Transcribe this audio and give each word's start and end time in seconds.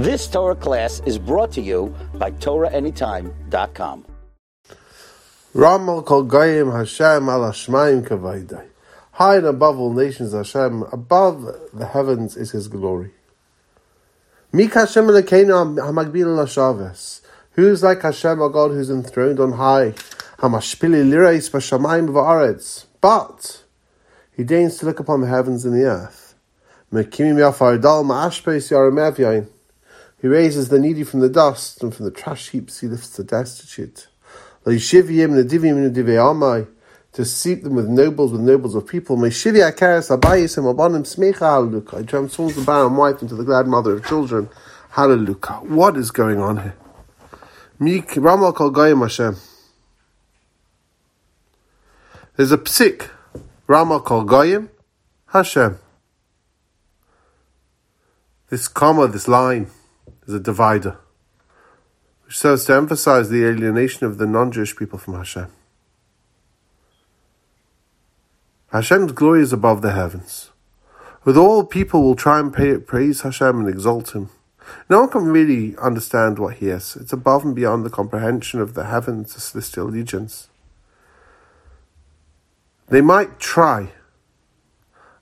This 0.00 0.26
Torah 0.26 0.56
class 0.56 1.02
is 1.04 1.18
brought 1.18 1.52
to 1.52 1.60
you 1.60 1.94
by 2.14 2.30
TorahAnytime.com. 2.30 4.06
Ramal 5.52 6.02
kol 6.04 6.24
Hashem 6.24 7.28
al 7.28 7.52
kavaydai. 7.52 8.66
High 9.12 9.36
and 9.36 9.46
above 9.46 9.78
all 9.78 9.92
nations, 9.92 10.32
Hashem, 10.32 10.84
above 10.84 11.46
the 11.74 11.84
heavens 11.84 12.38
is 12.38 12.52
His 12.52 12.68
glory. 12.68 13.10
Lashaves. 14.54 15.20
Who's 17.50 17.82
like 17.82 18.00
Hashem, 18.00 18.40
our 18.40 18.48
God, 18.48 18.70
who's 18.70 18.88
enthroned 18.88 19.38
on 19.38 19.52
high? 19.52 19.92
But 23.02 23.64
He 24.34 24.44
deigns 24.44 24.78
to 24.78 24.86
look 24.86 24.98
upon 24.98 25.20
the 25.20 25.26
heavens 25.26 25.66
and 25.66 25.74
the 25.74 25.84
earth. 25.84 26.34
He 30.20 30.28
raises 30.28 30.68
the 30.68 30.78
needy 30.78 31.02
from 31.02 31.20
the 31.20 31.30
dust, 31.30 31.82
and 31.82 31.94
from 31.94 32.04
the 32.04 32.10
trash 32.10 32.50
heaps 32.50 32.80
he 32.80 32.88
lifts 32.88 33.16
the 33.16 33.24
destitute. 33.24 34.08
To 37.12 37.24
seat 37.24 37.64
them 37.64 37.74
with 37.74 37.88
nobles, 37.88 38.32
with 38.32 38.42
nobles 38.42 38.74
of 38.74 38.86
people. 38.86 39.24
I 39.24 39.30
transforms 39.30 39.74
the 42.54 42.64
barren 42.66 42.96
wife 42.96 43.22
into 43.22 43.34
the 43.34 43.44
glad 43.44 43.66
mother 43.66 43.94
of 43.94 44.06
children. 44.06 44.50
Hallelujah. 44.90 45.36
What 45.62 45.96
is 45.96 46.10
going 46.10 46.38
on 46.38 46.58
here? 46.58 46.76
There's 52.36 52.52
a 52.52 52.58
psik. 52.58 53.08
Rama 53.66 54.00
kol 54.00 54.24
goyim 54.24 54.68
Hashem. 55.28 55.78
This 58.50 58.68
comma, 58.68 59.08
this 59.08 59.26
line 59.26 59.70
is 60.26 60.34
a 60.34 60.40
divider, 60.40 60.98
which 62.24 62.38
serves 62.38 62.64
to 62.66 62.74
emphasize 62.74 63.28
the 63.28 63.44
alienation 63.44 64.06
of 64.06 64.18
the 64.18 64.26
non 64.26 64.52
Jewish 64.52 64.76
people 64.76 64.98
from 64.98 65.14
Hashem. 65.14 65.52
Hashem's 68.72 69.12
glory 69.12 69.42
is 69.42 69.52
above 69.52 69.82
the 69.82 69.92
heavens. 69.92 70.50
With 71.24 71.36
all 71.36 71.64
people 71.64 72.02
will 72.02 72.14
try 72.14 72.38
and 72.38 72.54
pay, 72.54 72.78
praise 72.78 73.22
Hashem 73.22 73.58
and 73.58 73.68
exalt 73.68 74.14
Him. 74.14 74.30
No 74.88 75.00
one 75.00 75.10
can 75.10 75.24
really 75.24 75.76
understand 75.76 76.38
what 76.38 76.54
He 76.54 76.68
is. 76.68 76.96
It's 76.96 77.12
above 77.12 77.44
and 77.44 77.54
beyond 77.54 77.84
the 77.84 77.90
comprehension 77.90 78.60
of 78.60 78.74
the 78.74 78.84
heavens, 78.84 79.34
the 79.34 79.40
celestial 79.40 79.86
legions. 79.86 80.48
They 82.88 83.00
might 83.00 83.40
try 83.40 83.90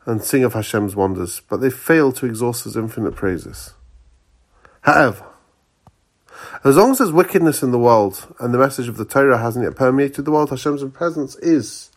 and 0.04 0.22
sing 0.22 0.44
of 0.44 0.52
Hashem's 0.52 0.94
wonders, 0.94 1.40
but 1.48 1.58
they 1.58 1.70
fail 1.70 2.12
to 2.12 2.26
exhaust 2.26 2.64
His 2.64 2.76
infinite 2.76 3.14
praises. 3.14 3.72
However, 4.82 5.24
as 6.64 6.76
long 6.76 6.92
as 6.92 6.98
there's 6.98 7.12
wickedness 7.12 7.62
in 7.62 7.70
the 7.70 7.78
world 7.78 8.34
and 8.40 8.52
the 8.52 8.58
message 8.58 8.88
of 8.88 8.96
the 8.96 9.04
Torah 9.04 9.38
hasn't 9.38 9.64
yet 9.64 9.76
permeated 9.76 10.24
the 10.24 10.30
world, 10.30 10.50
Hashem's 10.50 10.84
presence 10.92 11.36
is 11.36 11.90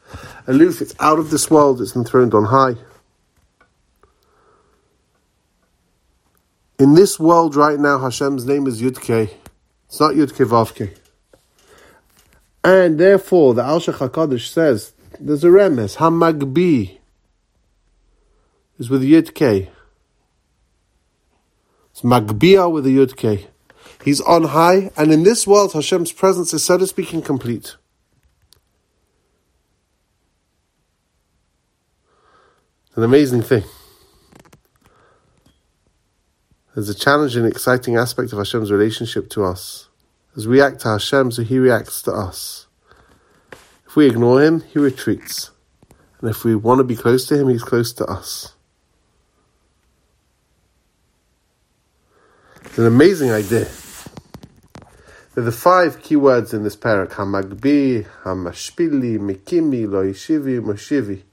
aloof, 0.47 0.81
it's 0.81 0.95
out 0.99 1.19
of 1.19 1.29
this 1.29 1.49
world, 1.49 1.81
it's 1.81 1.95
enthroned 1.95 2.33
on 2.33 2.45
high. 2.45 2.75
In 6.79 6.95
this 6.95 7.19
world 7.19 7.55
right 7.55 7.79
now, 7.79 7.99
Hashem's 7.99 8.45
name 8.45 8.65
is 8.65 8.81
Yudke. 8.81 9.31
It's 9.87 9.99
not 9.99 10.15
Yudke 10.15 10.45
Vavke. 10.47 10.97
And 12.63 12.99
therefore, 12.99 13.53
the 13.53 13.63
Al 13.63 13.79
HaKadosh 13.79 14.47
says, 14.47 14.93
there's 15.19 15.43
a 15.43 15.47
remes, 15.47 15.97
Hamagbi, 15.97 16.97
is 18.79 18.89
with 18.89 19.03
Yudke. 19.03 19.69
It's 22.01 22.09
Magbia 22.09 22.71
with 22.71 22.87
a 22.87 22.89
Yud. 22.89 23.47
He's 24.03 24.21
on 24.21 24.45
high, 24.45 24.89
and 24.97 25.11
in 25.11 25.21
this 25.21 25.45
world, 25.45 25.73
Hashem's 25.73 26.11
presence 26.11 26.51
is, 26.51 26.65
so 26.65 26.79
to 26.79 26.87
speak, 26.87 27.13
incomplete. 27.13 27.75
It's 32.87 32.97
an 32.97 33.03
amazing 33.03 33.43
thing. 33.43 33.63
There's 36.73 36.89
a 36.89 36.95
challenging, 36.95 37.45
exciting 37.45 37.97
aspect 37.97 38.31
of 38.33 38.39
Hashem's 38.39 38.71
relationship 38.71 39.29
to 39.31 39.43
us. 39.43 39.87
As 40.35 40.47
we 40.47 40.59
act 40.59 40.79
to 40.81 40.87
Hashem, 40.87 41.31
so 41.31 41.43
He 41.43 41.59
reacts 41.59 42.01
to 42.03 42.11
us. 42.11 42.65
If 43.85 43.95
we 43.95 44.07
ignore 44.07 44.41
Him, 44.41 44.61
He 44.61 44.79
retreats. 44.79 45.51
And 46.19 46.31
if 46.31 46.43
we 46.43 46.55
want 46.55 46.79
to 46.79 46.83
be 46.83 46.95
close 46.95 47.27
to 47.27 47.37
Him, 47.37 47.49
He's 47.49 47.63
close 47.63 47.93
to 47.93 48.05
us. 48.05 48.55
It's 52.71 52.77
an 52.77 52.85
amazing 52.85 53.31
idea. 53.31 53.67
There 55.35 55.41
are 55.41 55.41
the 55.41 55.51
five 55.51 56.01
key 56.01 56.15
words 56.15 56.53
in 56.53 56.63
this 56.63 56.77
perek: 56.77 57.09
Hamagbi, 57.09 58.07
Hamashpili, 58.23 59.19
Mikimi, 59.19 59.85
Loishivi, 59.85 60.61
Moshivi. 60.61 61.23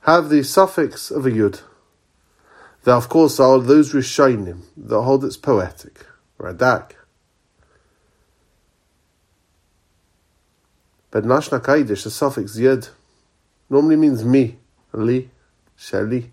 Have 0.00 0.30
the 0.30 0.42
suffix 0.42 1.10
of 1.10 1.26
a 1.26 1.30
yud. 1.30 1.60
There, 2.84 2.94
of 2.94 3.10
course, 3.10 3.38
are 3.38 3.58
those 3.58 3.92
Rishonim 3.92 4.62
that 4.78 5.02
hold 5.02 5.26
it's 5.26 5.36
poetic, 5.36 6.06
Radak. 6.38 6.92
But 11.10 11.24
Nashna 11.24 11.60
Kaidish, 11.60 12.04
the 12.04 12.10
suffix 12.10 12.56
yud, 12.56 12.88
normally 13.68 13.96
means 13.96 14.24
me, 14.24 14.56
li, 14.94 15.28
shali. 15.78 16.30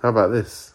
How 0.00 0.10
about 0.10 0.30
this? 0.30 0.74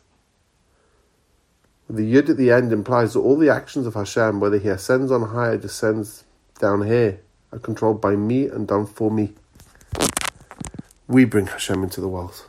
The 1.92 2.14
yud 2.14 2.30
at 2.30 2.38
the 2.38 2.52
end 2.52 2.72
implies 2.72 3.14
that 3.14 3.20
all 3.20 3.38
the 3.38 3.50
actions 3.50 3.86
of 3.86 3.96
Hashem, 3.96 4.40
whether 4.40 4.58
he 4.58 4.70
ascends 4.70 5.12
on 5.12 5.24
high 5.24 5.50
or 5.50 5.58
descends 5.58 6.24
down 6.58 6.88
here, 6.88 7.20
are 7.52 7.60
controlled 7.60 8.00
by 8.00 8.16
me 8.16 8.46
and 8.46 8.66
done 8.66 8.86
for 8.86 9.12
me. 9.12 9.34
We 11.10 11.26
bring 11.26 11.48
Hashem 11.48 11.84
into 11.84 12.00
the 12.00 12.08
world. 12.08 12.46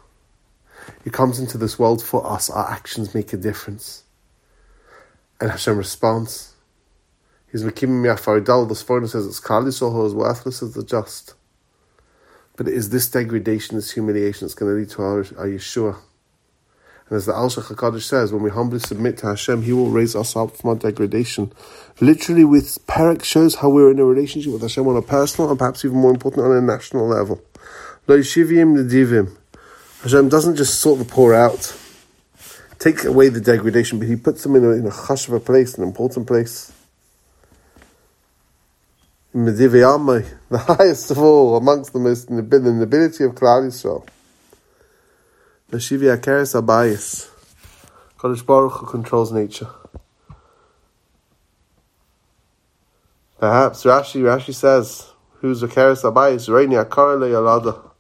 He 1.03 1.11
comes 1.11 1.41
into 1.41 1.59
this 1.59 1.77
world 1.77 2.05
for 2.05 2.25
us. 2.25 2.51
Our 2.51 2.71
actions 2.71 3.17
make 3.17 3.33
a 3.33 3.37
difference. 3.37 4.05
And 5.41 5.51
Hashem 5.51 5.77
responds. 5.77 6.55
He's 7.51 7.65
Mekim 7.65 7.89
Miafaridal. 7.89 8.69
The 8.69 8.75
Sforno 8.75 9.09
says 9.09 9.27
it's 9.27 9.41
Kali 9.41 9.73
Soho 9.73 10.07
as 10.07 10.15
worthless 10.15 10.63
as 10.63 10.75
the 10.75 10.85
just. 10.85 11.35
But 12.57 12.69
it 12.69 12.75
is 12.75 12.91
this 12.91 13.09
degradation, 13.09 13.75
this 13.75 13.91
humiliation 13.91 14.47
that's 14.47 14.55
going 14.55 14.73
to 14.73 14.79
lead 14.79 14.91
to 14.91 15.03
our, 15.03 15.19
our 15.37 15.49
Yeshua. 15.49 15.97
And 17.13 17.19
as 17.19 17.27
the 17.27 17.35
Al 17.35 17.51
HaKadosh 17.51 18.05
says, 18.05 18.33
when 18.33 18.43
we 18.43 18.49
humbly 18.49 18.79
submit 18.79 19.19
to 19.19 19.27
Hashem, 19.27 19.65
He 19.65 19.75
will 19.75 19.91
raise 19.91 20.17
us 20.17 20.35
up 20.35 20.57
from 20.57 20.71
our 20.71 20.77
degradation. 20.77 21.53
Literally, 22.01 22.43
with 22.43 22.79
Perek 22.87 23.23
shows 23.23 23.57
how 23.57 23.69
we're 23.69 23.91
in 23.91 23.99
a 23.99 24.05
relationship 24.07 24.51
with 24.51 24.63
Hashem 24.63 24.89
on 24.89 24.97
a 24.97 25.03
personal 25.03 25.51
and 25.51 25.59
perhaps 25.59 25.85
even 25.85 25.99
more 25.99 26.11
important 26.11 26.47
on 26.47 26.57
a 26.57 26.63
national 26.63 27.07
level. 27.07 27.43
Lo 28.07 28.17
Nedivim. 28.17 29.37
Hashem 30.03 30.31
doesn't 30.31 30.57
just 30.57 30.81
sort 30.81 31.01
the 31.01 31.05
poor 31.05 31.35
out, 31.35 31.77
take 32.79 33.05
away 33.05 33.29
the 33.29 33.43
degradation, 33.43 33.99
but 33.99 34.09
He 34.09 34.17
puts 34.17 34.43
them 34.43 34.57
in 34.57 34.65
a, 34.65 34.71
in 34.71 34.87
a 34.87 34.91
hush 34.91 35.29
of 35.29 35.35
a 35.35 35.41
place, 35.41 35.77
an 35.77 35.85
important 35.85 36.27
place. 36.27 36.73
Mediviyamai, 39.35 40.27
the 40.49 40.57
highest 40.77 41.11
of 41.11 41.19
all, 41.19 41.59
amongst 41.59 41.93
the 41.93 41.99
most 41.99 42.29
the 42.29 42.41
nobility 42.41 43.25
of 43.25 43.33
Klal 43.33 43.67
Yisrael. 43.67 44.09
Lashivi 45.73 46.15
Akeres 46.15 46.55
Abayis. 46.55 47.31
Kodesh 48.19 48.45
Baruch 48.45 48.73
who 48.75 48.87
controls 48.87 49.33
nature. 49.33 49.71
Perhaps 53.39 53.85
Rashi 53.85 54.21
Rashi 54.21 54.53
says, 54.53 55.11
who's 55.41 55.63
Akeres 55.63 56.05
Abayis? 56.05 56.47
Reini 56.51 56.85
Akar 56.85 57.19
Le 57.19 57.31
Yalada. 57.31 57.91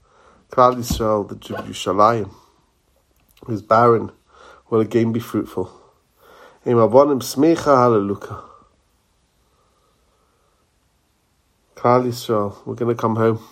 Klal 0.50 0.76
Yisrael, 0.76 1.26
the 1.26 1.36
Yerushalayim, 1.36 2.30
who's 3.46 3.62
barren, 3.62 4.12
will 4.68 4.80
again 4.80 5.10
be 5.10 5.18
fruitful. 5.18 5.72
Im 6.66 6.76
Abonim 6.76 7.22
Smecha 7.22 7.74
Hallelujah. 7.74 8.42
Klal 11.74 12.04
Yisrael, 12.04 12.54
we're 12.66 12.74
going 12.74 12.94
to 12.94 13.00
come 13.00 13.16
home. 13.16 13.42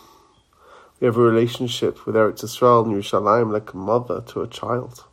We 1.01 1.07
have 1.07 1.17
a 1.17 1.23
relationship 1.23 2.05
with 2.05 2.15
Eretz 2.15 2.45
Yisrael 2.45 2.85
and 2.85 2.95
Yerushalayim 2.95 3.51
like 3.51 3.73
a 3.73 3.77
mother 3.79 4.21
to 4.21 4.43
a 4.43 4.47
child. 4.47 5.05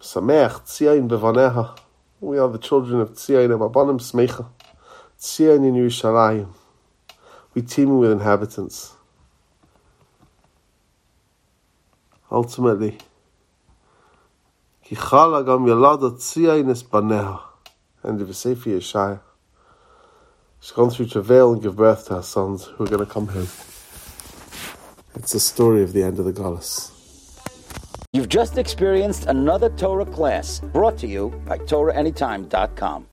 Sameach 0.00 0.62
Tzion 0.62 1.08
bevaneha. 1.08 1.76
We 2.20 2.38
are 2.38 2.48
the 2.48 2.58
children 2.58 3.00
of 3.00 3.10
Tzion 3.14 3.50
of 3.52 3.60
Abanim 3.60 3.98
Smecha. 3.98 4.46
Tzion 5.18 5.66
in 5.66 5.74
Yerushalayim. 5.74 6.54
We 7.52 7.62
teem 7.62 7.98
with 7.98 8.12
inhabitants. 8.12 8.92
Ultimately, 12.30 12.98
Kichala 14.86 15.44
gam 15.44 15.66
yalada 15.66 16.12
Tzion 16.12 16.70
es 16.70 16.84
baneha. 16.84 17.40
End 18.04 18.20
of 18.20 18.28
the 18.28 18.34
Sefer. 18.34 19.20
She's 20.60 20.72
gone 20.72 20.90
through 20.90 21.06
travail 21.06 21.52
and 21.52 21.62
give 21.62 21.76
birth 21.76 22.06
to 22.08 22.16
her 22.16 22.22
sons 22.22 22.64
who 22.64 22.84
are 22.84 22.86
going 22.86 23.04
to 23.04 23.10
come 23.10 23.28
home. 23.28 23.48
It's 25.14 25.32
the 25.32 25.40
story 25.40 25.82
of 25.82 25.92
the 25.92 26.02
end 26.02 26.18
of 26.18 26.26
the 26.26 26.32
Galus. 26.32 26.92
You've 28.12 28.28
just 28.28 28.58
experienced 28.58 29.26
another 29.26 29.70
Torah 29.70 30.04
class 30.04 30.60
brought 30.60 30.98
to 30.98 31.06
you 31.06 31.30
by 31.46 31.58
TorahAnytime.com. 31.58 33.06